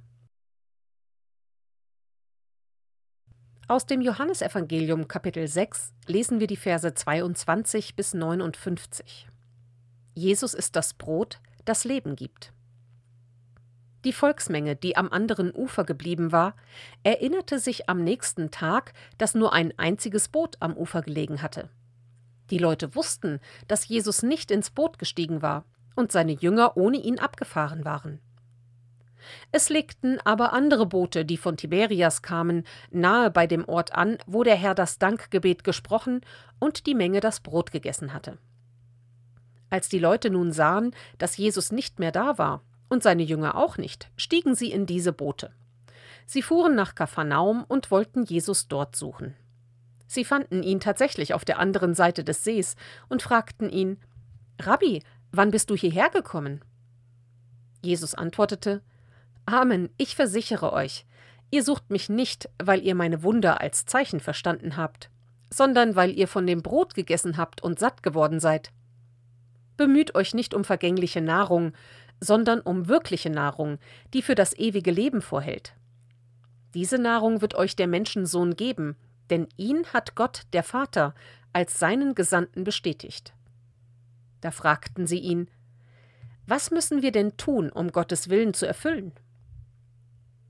Aus 3.70 3.86
dem 3.86 4.02
Johannesevangelium 4.02 5.08
Kapitel 5.08 5.48
6 5.48 5.94
lesen 6.08 6.42
wir 6.42 6.48
die 6.48 6.58
Verse 6.58 6.94
22 6.94 7.96
bis 7.96 8.14
59. 8.14 9.30
Jesus 10.16 10.54
ist 10.54 10.76
das 10.76 10.94
Brot, 10.94 11.40
das 11.64 11.86
Leben 11.86 12.18
gibt. 12.18 12.52
Die 14.04 14.12
Volksmenge, 14.12 14.76
die 14.76 14.98
am 14.98 15.10
anderen 15.10 15.56
Ufer 15.56 15.86
geblieben 15.86 16.34
war, 16.34 16.58
erinnerte 17.04 17.58
sich 17.58 17.90
am 17.90 18.04
nächsten 18.04 18.52
Tag, 18.52 18.92
dass 19.18 19.34
nur 19.34 19.54
ein 19.54 19.74
einziges 19.80 20.28
Boot 20.28 20.58
am 20.60 20.76
Ufer 20.76 21.02
gelegen 21.02 21.42
hatte. 21.42 21.70
Die 22.50 22.58
Leute 22.58 22.96
wussten, 22.96 23.40
dass 23.70 23.88
Jesus 23.88 24.24
nicht 24.24 24.52
ins 24.52 24.72
Boot 24.72 25.00
gestiegen 25.00 25.42
war 25.42 25.64
und 25.96 26.12
seine 26.12 26.34
Jünger 26.34 26.76
ohne 26.76 26.98
ihn 26.98 27.18
abgefahren 27.18 27.86
waren. 27.86 28.20
Es 29.52 29.70
legten 29.70 30.20
aber 30.26 30.54
andere 30.54 30.86
Boote, 30.86 31.26
die 31.26 31.38
von 31.38 31.58
Tiberias 31.58 32.22
kamen, 32.22 32.64
nahe 32.92 33.32
bei 33.32 33.48
dem 33.48 33.68
Ort 33.68 33.94
an, 33.94 34.18
wo 34.26 34.44
der 34.44 34.56
Herr 34.56 34.76
das 34.76 35.00
Dankgebet 35.00 35.64
gesprochen 35.64 36.22
und 36.60 36.86
die 36.88 36.96
Menge 36.96 37.20
das 37.20 37.40
Brot 37.40 37.72
gegessen 37.72 38.14
hatte. 38.14 38.38
Als 39.70 39.90
die 39.90 40.00
Leute 40.00 40.30
nun 40.30 40.52
sahen, 40.52 40.96
dass 41.18 41.38
Jesus 41.38 41.72
nicht 41.72 42.00
mehr 42.00 42.12
da 42.12 42.38
war 42.38 42.62
und 42.90 43.02
seine 43.02 43.24
Jünger 43.24 43.56
auch 43.56 43.78
nicht, 43.78 44.12
stiegen 44.16 44.56
sie 44.56 44.72
in 44.72 44.86
diese 44.86 45.14
Boote. 45.14 45.52
Sie 46.26 46.42
fuhren 46.42 46.76
nach 46.76 46.96
Kapharnaum 46.96 47.64
und 47.68 47.92
wollten 47.92 48.24
Jesus 48.24 48.68
dort 48.68 48.96
suchen. 48.96 49.36
Sie 50.08 50.26
fanden 50.26 50.62
ihn 50.62 50.80
tatsächlich 50.80 51.34
auf 51.34 51.44
der 51.44 51.58
anderen 51.58 51.96
Seite 51.96 52.24
des 52.24 52.44
Sees 52.44 52.76
und 53.10 53.24
fragten 53.24 53.70
ihn: 53.70 53.98
Rabbi, 54.62 55.02
wann 55.32 55.50
bist 55.50 55.72
du 55.72 55.76
hierher 55.76 56.10
gekommen? 56.10 56.64
Jesus 57.82 58.14
antwortete: 58.14 58.84
Amen, 59.46 59.90
ich 59.98 60.16
versichere 60.16 60.72
euch, 60.74 61.06
ihr 61.52 61.64
sucht 61.64 61.90
mich 61.90 62.10
nicht, 62.10 62.50
weil 62.62 62.82
ihr 62.82 62.96
meine 62.96 63.24
Wunder 63.24 63.62
als 63.62 63.86
Zeichen 63.86 64.20
verstanden 64.20 64.78
habt, 64.78 65.10
sondern 65.50 65.96
weil 65.96 66.18
ihr 66.18 66.28
von 66.28 66.48
dem 66.48 66.62
Brot 66.62 66.96
gegessen 66.96 67.38
habt 67.38 67.62
und 67.62 67.78
satt 67.78 68.04
geworden 68.04 68.40
seid. 68.40 68.72
Bemüht 69.76 70.16
euch 70.16 70.34
nicht 70.34 70.54
um 70.54 70.64
vergängliche 70.64 71.22
Nahrung, 71.22 71.74
sondern 72.20 72.62
um 72.62 72.88
wirkliche 72.88 73.30
Nahrung, 73.30 73.80
die 74.14 74.22
für 74.22 74.36
das 74.36 74.58
ewige 74.58 74.92
Leben 74.92 75.22
vorhält. 75.22 75.74
Diese 76.74 76.98
Nahrung 76.98 77.42
wird 77.42 77.56
euch 77.56 77.76
der 77.76 77.88
Menschensohn 77.88 78.56
geben, 78.56 78.96
denn 79.30 79.48
ihn 79.58 79.86
hat 79.94 80.16
Gott, 80.16 80.44
der 80.54 80.64
Vater, 80.64 81.14
als 81.52 81.80
seinen 81.80 82.16
Gesandten 82.16 82.64
bestätigt. 82.64 83.34
Da 84.42 84.52
fragten 84.52 85.06
sie 85.06 85.20
ihn, 85.20 85.50
Was 86.48 86.72
müssen 86.72 87.02
wir 87.02 87.12
denn 87.12 87.38
tun, 87.38 87.70
um 87.70 87.92
Gottes 87.92 88.30
Willen 88.30 88.54
zu 88.54 88.66
erfüllen? 88.66 89.12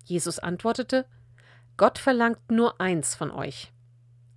Jesus 0.04 0.40
antwortete 0.40 1.06
Gott 1.78 1.98
verlangt 1.98 2.52
nur 2.52 2.80
eins 2.80 3.16
von 3.16 3.32
euch. 3.32 3.72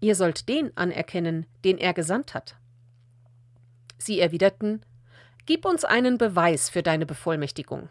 Ihr 0.01 0.15
sollt 0.15 0.49
den 0.49 0.77
anerkennen, 0.77 1.47
den 1.65 1.79
er 1.79 1.93
gesandt 1.93 2.35
hat. 2.35 2.57
Sie 3.99 4.21
erwiderten 4.21 4.85
Gib 5.47 5.65
uns 5.65 5.85
einen 5.85 6.19
Beweis 6.19 6.69
für 6.71 6.83
deine 6.83 7.07
Bevollmächtigung. 7.07 7.89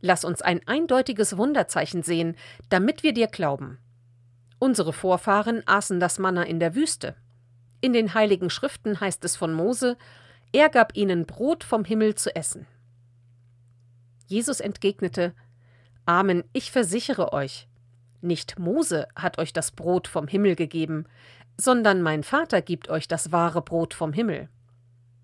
Lass 0.00 0.24
uns 0.24 0.40
ein 0.40 0.60
eindeutiges 0.66 1.36
Wunderzeichen 1.36 2.02
sehen, 2.02 2.36
damit 2.68 3.02
wir 3.02 3.12
dir 3.12 3.26
glauben. 3.26 3.78
Unsere 4.58 4.92
Vorfahren 4.92 5.62
aßen 5.66 5.98
das 5.98 6.20
Manna 6.20 6.44
in 6.44 6.60
der 6.60 6.76
Wüste. 6.76 7.16
In 7.80 7.92
den 7.92 8.14
heiligen 8.14 8.50
Schriften 8.50 9.00
heißt 9.00 9.24
es 9.24 9.34
von 9.34 9.52
Mose, 9.52 9.96
er 10.52 10.68
gab 10.68 10.96
ihnen 10.96 11.26
Brot 11.26 11.64
vom 11.64 11.84
Himmel 11.84 12.14
zu 12.14 12.34
essen. 12.36 12.66
Jesus 14.26 14.60
entgegnete, 14.60 15.34
Amen, 16.04 16.44
ich 16.52 16.72
versichere 16.72 17.32
euch, 17.32 17.68
nicht 18.22 18.58
Mose 18.58 19.08
hat 19.16 19.38
euch 19.38 19.52
das 19.52 19.72
Brot 19.72 20.06
vom 20.06 20.28
Himmel 20.28 20.56
gegeben, 20.56 21.06
sondern 21.56 22.02
mein 22.02 22.22
Vater 22.22 22.62
gibt 22.62 22.88
euch 22.88 23.08
das 23.08 23.32
wahre 23.32 23.62
Brot 23.62 23.94
vom 23.94 24.12
Himmel. 24.12 24.48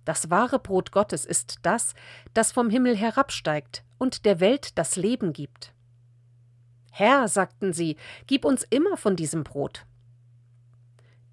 Das 0.04 0.30
wahre 0.30 0.58
Brot 0.58 0.90
Gottes 0.90 1.24
ist 1.24 1.60
das, 1.62 1.94
das 2.34 2.50
vom 2.52 2.70
Himmel 2.70 2.96
herabsteigt 2.96 3.84
und 3.98 4.24
der 4.24 4.40
Welt 4.40 4.78
das 4.78 4.96
Leben 4.96 5.32
gibt. 5.32 5.72
Herr, 6.90 7.28
sagten 7.28 7.72
sie, 7.72 7.96
gib 8.26 8.44
uns 8.44 8.64
immer 8.68 8.96
von 8.96 9.16
diesem 9.16 9.44
Brot. 9.44 9.84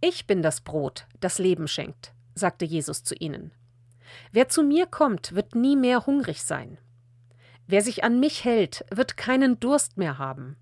Ich 0.02 0.28
bin 0.28 0.44
das 0.44 0.62
Brot, 0.62 1.08
das 1.20 1.40
Leben 1.40 1.68
schenkt, 1.68 2.14
sagte 2.36 2.66
Jesus 2.66 3.04
zu 3.04 3.16
ihnen. 3.16 3.52
Wer 4.32 4.50
zu 4.50 4.62
mir 4.62 4.86
kommt, 4.86 5.34
wird 5.34 5.56
nie 5.56 5.76
mehr 5.76 6.06
hungrig 6.06 6.44
sein. 6.44 6.78
Wer 7.68 7.82
sich 7.82 8.04
an 8.04 8.20
mich 8.20 8.46
hält, 8.46 8.86
wird 8.92 9.18
keinen 9.18 9.60
Durst 9.60 9.98
mehr 9.98 10.18
haben. 10.18 10.56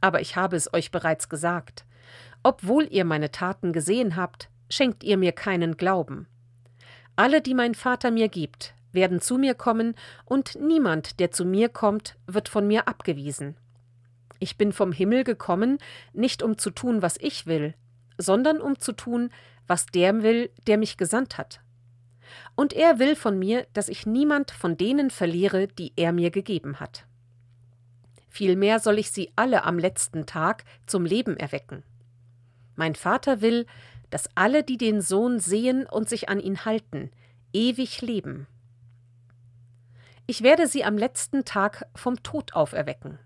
Aber 0.00 0.20
ich 0.20 0.36
habe 0.36 0.56
es 0.56 0.72
euch 0.72 0.90
bereits 0.90 1.28
gesagt. 1.28 1.84
Obwohl 2.42 2.86
ihr 2.90 3.04
meine 3.04 3.30
Taten 3.30 3.72
gesehen 3.72 4.16
habt, 4.16 4.48
schenkt 4.68 5.02
ihr 5.04 5.16
mir 5.16 5.32
keinen 5.32 5.76
Glauben. 5.76 6.26
Alle, 7.16 7.40
die 7.40 7.54
mein 7.54 7.74
Vater 7.74 8.10
mir 8.10 8.28
gibt, 8.28 8.74
werden 8.92 9.20
zu 9.20 9.38
mir 9.38 9.54
kommen, 9.54 9.94
und 10.24 10.58
niemand, 10.60 11.20
der 11.20 11.30
zu 11.30 11.44
mir 11.44 11.68
kommt, 11.68 12.16
wird 12.26 12.48
von 12.48 12.66
mir 12.66 12.88
abgewiesen. 12.88 13.56
Ich 14.38 14.56
bin 14.56 14.72
vom 14.72 14.92
Himmel 14.92 15.24
gekommen, 15.24 15.78
nicht 16.12 16.42
um 16.42 16.56
zu 16.56 16.70
tun, 16.70 17.02
was 17.02 17.16
ich 17.20 17.46
will, 17.46 17.74
sondern 18.16 18.60
um 18.60 18.78
zu 18.78 18.92
tun, 18.92 19.30
was 19.66 19.86
der 19.86 20.22
will, 20.22 20.50
der 20.66 20.78
mich 20.78 20.96
gesandt 20.96 21.36
hat. 21.36 21.60
Und 22.54 22.72
er 22.72 22.98
will 22.98 23.16
von 23.16 23.38
mir, 23.38 23.66
dass 23.72 23.88
ich 23.88 24.06
niemand 24.06 24.50
von 24.50 24.76
denen 24.76 25.10
verliere, 25.10 25.68
die 25.68 25.92
er 25.96 26.12
mir 26.12 26.30
gegeben 26.30 26.80
hat. 26.80 27.06
Vielmehr 28.28 28.78
soll 28.78 28.98
ich 28.98 29.10
sie 29.10 29.32
alle 29.36 29.64
am 29.64 29.78
letzten 29.78 30.26
Tag 30.26 30.64
zum 30.86 31.04
Leben 31.04 31.36
erwecken. 31.36 31.82
Mein 32.76 32.94
Vater 32.94 33.40
will, 33.40 33.66
dass 34.10 34.28
alle, 34.34 34.62
die 34.62 34.76
den 34.76 35.00
Sohn 35.00 35.40
sehen 35.40 35.86
und 35.86 36.08
sich 36.08 36.28
an 36.28 36.40
ihn 36.40 36.64
halten, 36.64 37.10
ewig 37.52 38.00
leben. 38.02 38.46
Ich 40.26 40.42
werde 40.42 40.66
sie 40.66 40.84
am 40.84 40.96
letzten 40.96 41.44
Tag 41.44 41.86
vom 41.94 42.22
Tod 42.22 42.54
auferwecken. 42.54 43.18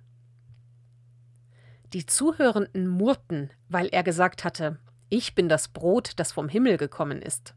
Die 1.92 2.06
Zuhörenden 2.06 2.88
murrten, 2.88 3.50
weil 3.68 3.88
er 3.88 4.02
gesagt 4.02 4.42
hatte, 4.42 4.78
ich 5.11 5.34
bin 5.34 5.49
das 5.49 5.68
Brot, 5.68 6.12
das 6.16 6.32
vom 6.32 6.49
Himmel 6.49 6.76
gekommen 6.76 7.23
ist. 7.23 7.54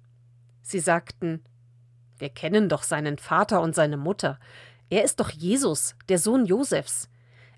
Sie 0.68 0.80
sagten, 0.80 1.42
wir 2.18 2.28
kennen 2.28 2.68
doch 2.68 2.84
seinen 2.84 3.18
Vater 3.18 3.62
und 3.62 3.74
seine 3.74 3.96
Mutter. 3.96 4.38
Er 4.90 5.06
ist 5.06 5.22
doch 5.22 5.30
Jesus, 5.30 5.96
der 6.10 6.20
Sohn 6.20 6.46
Josefs. 6.46 7.10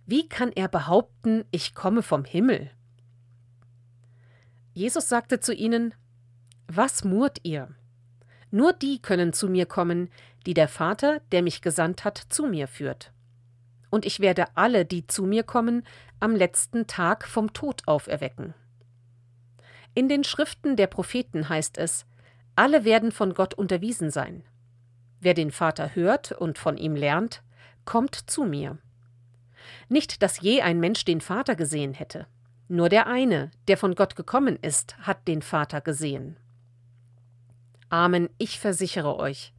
Wie 0.05 0.29
kann 0.29 0.51
er 0.51 0.67
behaupten, 0.67 1.43
ich 1.49 1.73
komme 1.73 2.03
vom 2.03 2.23
Himmel? 2.23 2.69
Jesus 4.75 5.09
sagte 5.09 5.39
zu 5.39 5.55
ihnen, 5.55 5.95
Was 6.67 7.03
murrt 7.03 7.39
ihr? 7.41 7.73
Nur 8.51 8.73
die 8.73 9.01
können 9.01 9.33
zu 9.33 9.49
mir 9.49 9.65
kommen, 9.65 10.11
die 10.45 10.53
der 10.53 10.67
Vater, 10.67 11.19
der 11.31 11.41
mich 11.41 11.63
gesandt 11.63 12.05
hat, 12.05 12.19
zu 12.29 12.45
mir 12.45 12.67
führt. 12.67 13.11
Und 13.89 14.05
ich 14.05 14.19
werde 14.19 14.55
alle, 14.55 14.85
die 14.85 15.07
zu 15.07 15.23
mir 15.23 15.41
kommen, 15.41 15.83
am 16.19 16.35
letzten 16.35 16.85
Tag 16.85 17.27
vom 17.27 17.53
Tod 17.53 17.87
auferwecken. 17.87 18.53
In 19.95 20.07
den 20.09 20.23
Schriften 20.23 20.75
der 20.75 20.85
Propheten 20.85 21.49
heißt 21.49 21.79
es, 21.79 22.05
alle 22.59 22.83
werden 22.83 23.13
von 23.13 23.33
Gott 23.33 23.53
unterwiesen 23.53 24.11
sein. 24.11 24.43
Wer 25.21 25.33
den 25.33 25.49
Vater 25.49 25.95
hört 25.95 26.33
und 26.33 26.57
von 26.57 26.75
ihm 26.75 26.93
lernt, 26.93 27.41
kommt 27.85 28.15
zu 28.15 28.43
mir. 28.43 28.77
Nicht, 29.87 30.21
dass 30.21 30.41
je 30.41 30.61
ein 30.61 30.81
Mensch 30.81 31.05
den 31.05 31.21
Vater 31.21 31.55
gesehen 31.55 31.93
hätte. 31.93 32.27
Nur 32.67 32.89
der 32.89 33.07
eine, 33.07 33.49
der 33.69 33.77
von 33.77 33.95
Gott 33.95 34.17
gekommen 34.17 34.59
ist, 34.61 34.97
hat 34.99 35.25
den 35.25 35.41
Vater 35.41 35.79
gesehen. 35.79 36.35
Amen, 37.87 38.29
ich 38.37 38.59
versichere 38.59 39.15
euch, 39.15 39.53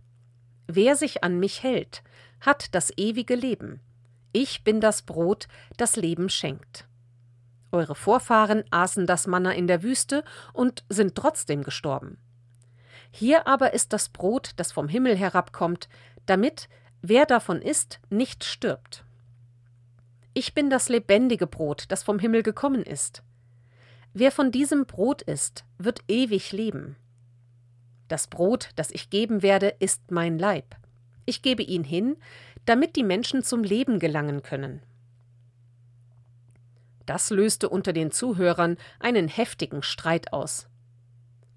wer 0.67 0.95
sich 0.95 1.25
an 1.25 1.41
mich 1.41 1.63
hält, 1.63 2.03
hat 2.43 2.75
das 2.75 2.93
ewige 2.99 3.35
Leben. 3.35 3.81
Ich 4.33 4.63
bin 4.63 4.79
das 4.79 5.01
Brot, 5.03 5.49
das 5.79 5.97
Leben 5.97 6.29
schenkt. 6.29 6.87
Eure 7.73 7.95
Vorfahren 7.95 8.63
aßen 8.71 9.07
das 9.07 9.27
Manna 9.27 9.53
in 9.53 9.69
der 9.69 9.83
Wüste 9.83 10.23
und 10.53 10.85
sind 10.91 11.15
trotzdem 11.15 11.63
gestorben. 11.65 12.19
Hier 13.11 13.47
aber 13.47 13.75
ist 13.75 13.93
das 13.93 14.09
Brot, 14.09 14.53
das 14.57 14.73
vom 14.73 14.89
Himmel 14.89 15.17
herabkommt, 15.17 15.89
damit, 16.27 16.69
wer 17.03 17.27
davon 17.27 17.61
isst, 17.61 18.01
nicht 18.09 18.45
stirbt. 18.45 19.05
Ich 20.33 20.55
bin 20.55 20.71
das 20.71 20.89
lebendige 20.89 21.47
Brot, 21.47 21.87
das 21.89 22.03
vom 22.03 22.19
Himmel 22.19 22.43
gekommen 22.43 22.83
ist. 22.83 23.23
Wer 24.13 24.31
von 24.31 24.53
diesem 24.53 24.87
Brot 24.87 25.23
isst, 25.23 25.65
wird 25.79 26.01
ewig 26.09 26.53
leben. 26.53 26.97
Das 28.09 28.27
Brot, 28.27 28.71
das 28.77 28.91
ich 28.91 29.11
geben 29.11 29.43
werde, 29.43 29.75
ist 29.79 30.11
mein 30.11 30.39
Leib. 30.39 30.77
Ich 31.27 31.43
gebe 31.43 31.63
ihn 31.63 31.85
hin, 31.85 32.17
damit 32.65 32.97
die 32.97 33.05
Menschen 33.05 33.43
zum 33.43 33.63
Leben 33.63 33.99
gelangen 33.99 34.43
können. 34.43 34.83
Das 37.07 37.31
löste 37.31 37.69
unter 37.69 37.93
den 37.93 38.11
Zuhörern 38.11 38.77
einen 38.99 39.29
heftigen 39.29 39.83
Streit 39.83 40.33
aus. 40.33 40.69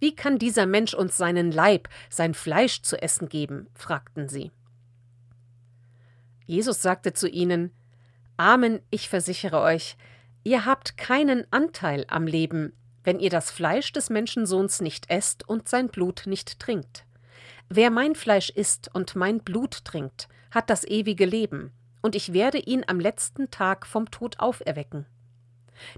Wie 0.03 0.13
kann 0.13 0.37
dieser 0.37 0.65
Mensch 0.65 0.93
uns 0.93 1.15
seinen 1.15 1.49
Leib, 1.49 1.87
sein 2.09 2.33
Fleisch 2.33 2.81
zu 2.81 3.01
essen 3.01 3.29
geben? 3.29 3.69
fragten 3.73 4.27
sie. 4.27 4.51
Jesus 6.45 6.81
sagte 6.81 7.13
zu 7.13 7.29
ihnen 7.29 7.71
Amen, 8.35 8.81
ich 8.89 9.07
versichere 9.07 9.61
euch, 9.61 9.95
ihr 10.43 10.65
habt 10.65 10.97
keinen 10.97 11.47
Anteil 11.53 12.03
am 12.09 12.27
Leben, 12.27 12.73
wenn 13.05 13.17
ihr 13.17 13.29
das 13.29 13.49
Fleisch 13.49 13.93
des 13.93 14.09
Menschensohns 14.09 14.81
nicht 14.81 15.09
esst 15.09 15.47
und 15.47 15.69
sein 15.69 15.87
Blut 15.87 16.23
nicht 16.25 16.59
trinkt. 16.59 17.05
Wer 17.69 17.89
mein 17.89 18.15
Fleisch 18.15 18.49
isst 18.49 18.93
und 18.93 19.15
mein 19.15 19.39
Blut 19.39 19.85
trinkt, 19.85 20.27
hat 20.51 20.69
das 20.69 20.83
ewige 20.83 21.25
Leben, 21.25 21.71
und 22.01 22.13
ich 22.13 22.33
werde 22.33 22.57
ihn 22.57 22.83
am 22.85 22.99
letzten 22.99 23.51
Tag 23.51 23.87
vom 23.87 24.11
Tod 24.11 24.37
auferwecken. 24.39 25.05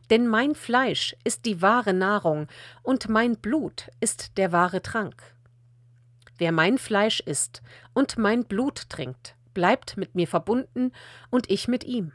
Denn 0.09 0.27
mein 0.27 0.55
Fleisch 0.55 1.15
ist 1.23 1.45
die 1.45 1.61
wahre 1.61 1.93
Nahrung, 1.93 2.47
und 2.83 3.09
mein 3.09 3.37
Blut 3.37 3.89
ist 3.99 4.37
der 4.37 4.51
wahre 4.51 4.81
Trank. 4.81 5.35
Wer 6.37 6.51
mein 6.51 6.77
Fleisch 6.77 7.21
isst 7.21 7.61
und 7.93 8.17
mein 8.17 8.45
Blut 8.45 8.89
trinkt, 8.89 9.35
bleibt 9.53 9.97
mit 9.97 10.15
mir 10.15 10.27
verbunden 10.27 10.91
und 11.29 11.49
ich 11.49 11.67
mit 11.67 11.83
ihm. 11.83 12.11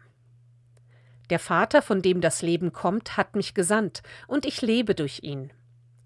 Der 1.31 1.39
Vater, 1.39 1.81
von 1.81 2.03
dem 2.03 2.21
das 2.21 2.43
Leben 2.43 2.73
kommt, 2.73 3.17
hat 3.17 3.37
mich 3.37 3.55
gesandt, 3.55 4.03
und 4.27 4.45
ich 4.45 4.63
lebe 4.63 4.95
durch 4.95 5.21
ihn. 5.23 5.53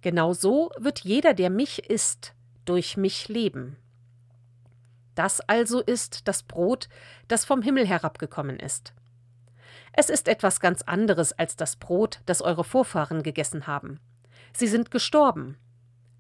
Genau 0.03 0.35
so 0.35 0.71
wird 0.79 1.01
jeder, 1.01 1.33
der 1.33 1.49
mich 1.49 1.91
isst, 1.91 2.35
durch 2.67 2.97
mich 2.97 3.29
leben. 3.29 3.77
Das 5.15 5.41
also 5.41 5.81
ist 5.81 6.29
das 6.29 6.43
Brot, 6.43 6.89
das 7.27 7.45
vom 7.45 7.63
Himmel 7.63 7.87
herabgekommen 7.87 8.59
ist. 8.59 8.93
Es 9.97 10.11
ist 10.11 10.27
etwas 10.27 10.59
ganz 10.59 10.83
anderes 10.83 11.33
als 11.33 11.55
das 11.55 11.77
Brot, 11.77 12.21
das 12.27 12.43
eure 12.43 12.65
Vorfahren 12.65 13.23
gegessen 13.23 13.69
haben. 13.69 14.01
Sie 14.53 14.67
sind 14.67 14.91
gestorben. 14.91 15.57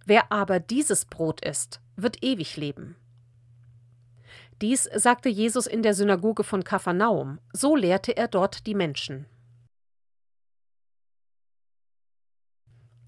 Wer 0.06 0.30
aber 0.30 0.60
dieses 0.60 1.04
Brot 1.04 1.44
isst, 1.44 1.80
wird 1.96 2.22
ewig 2.22 2.56
leben. 2.56 2.94
Dies 4.62 4.88
sagte 4.94 5.28
Jesus 5.28 5.66
in 5.66 5.82
der 5.82 5.94
Synagoge 5.94 6.44
von 6.44 6.62
Kapharnaum, 6.62 7.40
so 7.52 7.74
lehrte 7.74 8.16
er 8.16 8.28
dort 8.28 8.66
die 8.66 8.74
Menschen. 8.74 9.26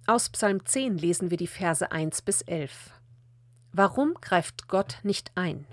Aus 0.08 0.28
Psalm 0.30 0.64
10 0.64 0.98
lesen 0.98 1.30
wir 1.30 1.36
die 1.36 1.46
Verse 1.46 1.90
1 1.92 2.22
bis 2.22 2.42
11. 2.42 2.92
Warum 3.72 4.14
greift 4.14 4.66
Gott 4.66 4.98
nicht 5.04 5.30
ein? 5.36 5.66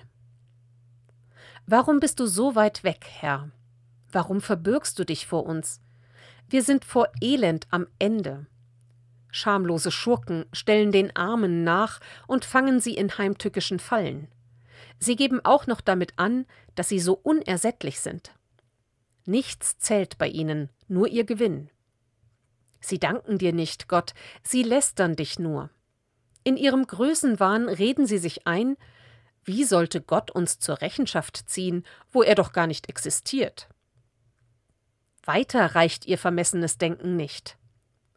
Warum 1.65 1.99
bist 1.99 2.19
du 2.19 2.27
so 2.27 2.55
weit 2.55 2.83
weg, 2.83 3.05
Herr? 3.09 3.51
Warum 4.13 4.41
verbirgst 4.41 4.97
du 4.99 5.05
dich 5.05 5.25
vor 5.25 5.45
uns? 5.45 5.81
Wir 6.47 6.61
sind 6.61 6.85
vor 6.85 7.07
Elend 7.19 7.65
am 7.71 7.87
Ende. 7.97 8.45
Schamlose 9.31 9.89
Schurken 9.89 10.45
stellen 10.53 10.91
den 10.91 11.15
Armen 11.15 11.63
nach 11.63 11.99
und 12.27 12.45
fangen 12.45 12.79
sie 12.79 12.93
in 12.93 13.17
heimtückischen 13.17 13.79
Fallen. 13.79 14.27
Sie 14.99 15.15
geben 15.15 15.43
auch 15.43 15.65
noch 15.65 15.81
damit 15.81 16.13
an, 16.17 16.45
dass 16.75 16.89
sie 16.89 16.99
so 16.99 17.15
unersättlich 17.15 17.99
sind. 17.99 18.35
Nichts 19.25 19.79
zählt 19.79 20.19
bei 20.19 20.27
ihnen, 20.27 20.69
nur 20.87 21.07
ihr 21.07 21.23
Gewinn. 21.23 21.71
Sie 22.81 22.99
danken 22.99 23.39
dir 23.39 23.51
nicht, 23.51 23.87
Gott, 23.87 24.13
sie 24.43 24.61
lästern 24.61 25.15
dich 25.15 25.39
nur. 25.39 25.71
In 26.43 26.55
ihrem 26.55 26.85
Größenwahn 26.85 27.67
reden 27.67 28.05
sie 28.05 28.19
sich 28.19 28.45
ein, 28.45 28.77
wie 29.43 29.63
sollte 29.63 30.01
Gott 30.01 30.29
uns 30.29 30.59
zur 30.59 30.81
Rechenschaft 30.81 31.49
ziehen, 31.49 31.83
wo 32.11 32.21
er 32.21 32.35
doch 32.35 32.53
gar 32.53 32.67
nicht 32.67 32.89
existiert? 32.89 33.69
Weiter 35.25 35.75
reicht 35.75 36.05
ihr 36.05 36.17
vermessenes 36.17 36.77
Denken 36.77 37.15
nicht. 37.15 37.57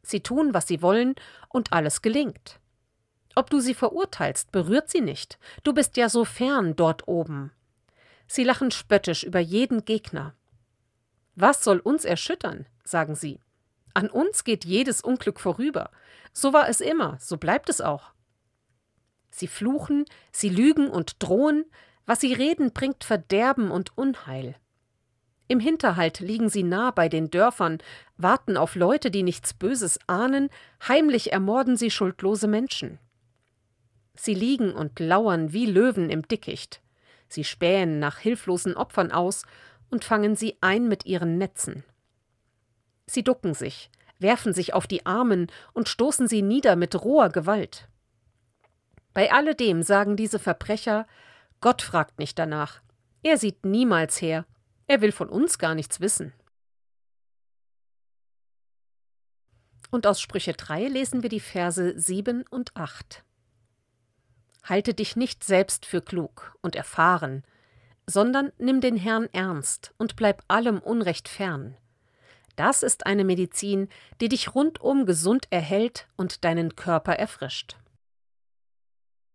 Sie 0.03 0.21
tun, 0.21 0.55
was 0.55 0.67
sie 0.67 0.83
wollen, 0.83 1.15
und 1.49 1.73
alles 1.73 2.03
gelingt. 2.03 2.61
Ob 3.35 3.51
du 3.51 3.61
sie 3.61 3.75
verurteilst, 3.75 4.51
berührt 4.51 4.89
sie 4.89 5.01
nicht. 5.01 5.39
Du 5.63 5.73
bist 5.73 5.97
ja 5.97 6.09
so 6.09 6.25
fern 6.25 6.75
dort 6.75 7.07
oben. 7.07 7.53
Sie 8.27 8.45
lachen 8.45 8.71
spöttisch 8.71 9.23
über 9.23 9.41
jeden 9.41 9.85
Gegner. 9.85 10.35
Was 11.35 11.63
soll 11.63 11.79
uns 11.79 12.05
erschüttern? 12.05 12.67
sagen 12.83 13.15
sie. 13.15 13.41
An 13.95 14.11
uns 14.11 14.45
geht 14.45 14.65
jedes 14.65 15.01
Unglück 15.01 15.41
vorüber. 15.41 15.91
So 16.33 16.53
war 16.53 16.69
es 16.69 16.81
immer, 16.81 17.19
so 17.21 17.37
bleibt 17.37 17.69
es 17.69 17.81
auch. 17.81 18.13
Sie 19.31 19.47
fluchen, 19.47 20.05
sie 20.33 20.49
lügen 20.49 20.89
und 20.89 21.23
drohen, 21.23 21.65
was 22.07 22.21
sie 22.21 22.33
reden, 22.33 22.73
bringt 22.73 23.05
Verderben 23.05 23.71
und 23.71 23.97
Unheil. 23.99 24.55
Im 25.49 25.61
Hinterhalt 25.61 26.21
liegen 26.21 26.49
sie 26.49 26.63
nah 26.63 26.91
bei 26.91 27.09
den 27.09 27.31
Dörfern, 27.31 27.79
warten 28.17 28.57
auf 28.57 28.75
Leute, 28.75 29.11
die 29.11 29.23
nichts 29.23 29.55
Böses 29.55 29.99
ahnen, 30.07 30.51
heimlich 30.87 31.33
ermorden 31.33 31.77
sie 31.77 31.91
schuldlose 31.91 32.49
Menschen. 32.49 32.99
Sie 34.17 34.35
liegen 34.35 34.73
und 34.73 34.99
lauern 34.99 35.53
wie 35.53 35.67
Löwen 35.67 36.11
im 36.11 36.23
Dickicht. 36.27 36.81
Sie 37.29 37.45
spähen 37.45 37.99
nach 37.99 38.19
hilflosen 38.19 38.77
Opfern 38.77 39.13
aus 39.13 39.45
und 39.91 40.05
fangen 40.05 40.35
sie 40.35 40.57
ein 40.61 40.89
mit 40.89 41.07
ihren 41.07 41.39
Netzen. 41.39 41.85
Sie 43.07 43.23
ducken 43.23 43.55
sich, 43.55 43.91
werfen 44.19 44.53
sich 44.53 44.75
auf 44.75 44.87
die 44.87 45.07
Armen 45.07 45.47
und 45.73 45.89
stoßen 45.89 46.27
sie 46.27 46.43
nieder 46.43 46.75
mit 46.75 47.01
roher 47.01 47.29
Gewalt. 47.29 47.89
Bei 49.15 49.33
alledem 49.33 49.83
sagen 49.83 50.17
diese 50.17 50.39
Verbrecher, 50.39 51.07
Gott 51.61 51.83
fragt 51.83 52.19
nicht 52.19 52.39
danach. 52.39 52.81
Er 53.23 53.39
sieht 53.39 53.65
niemals 53.65 54.21
her. 54.21 54.45
Er 54.87 55.01
will 55.01 55.13
von 55.13 55.29
uns 55.29 55.59
gar 55.59 55.75
nichts 55.75 56.01
wissen. 56.01 56.33
Und 59.91 60.07
aus 60.07 60.21
Sprüche 60.21 60.53
3 60.53 60.89
lesen 60.89 61.23
wir 61.23 61.31
die 61.31 61.41
Verse 61.41 61.99
7 61.99 62.45
und 62.51 62.77
8. 62.77 63.25
Halte 64.65 64.95
dich 64.95 65.17
nicht 65.17 65.45
selbst 65.45 65.87
für 65.87 66.03
klug 66.03 66.57
und 66.61 66.75
erfahren, 66.75 67.45
sondern 68.07 68.53
nimm 68.59 68.81
den 68.81 68.97
Herrn 68.97 69.29
ernst 69.33 69.95
und 69.99 70.17
bleib 70.17 70.43
allem 70.49 70.79
Unrecht 70.79 71.29
fern. 71.29 71.77
Das 72.57 72.83
ist 72.83 73.07
eine 73.07 73.25
Medizin, 73.25 73.89
die 74.21 74.29
dich 74.29 74.55
rundum 74.55 75.07
gesund 75.07 75.47
erhält 75.51 76.09
und 76.17 76.45
deinen 76.45 76.75
Körper 76.75 77.15
erfrischt. 77.15 77.77